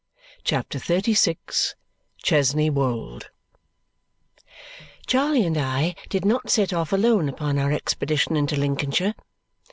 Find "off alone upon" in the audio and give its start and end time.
6.73-7.59